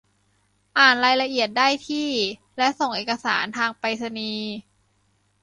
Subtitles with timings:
[0.77, 2.09] อ่านรายละเอียดได้ที่
[2.57, 4.51] และส่งเอกสารทางไปรษณีย์